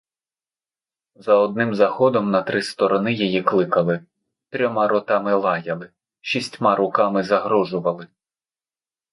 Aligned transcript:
За 1.15 1.33
одним 1.35 1.75
заходом 1.75 2.31
на 2.31 2.41
три 2.41 2.61
сторони 2.61 3.13
її 3.13 3.41
кликали, 3.41 4.03
трьома 4.49 4.87
ротами 4.87 5.33
лаяли, 5.35 5.89
шістьма 6.21 6.75
руками 6.75 7.23
загрожували! 7.23 8.07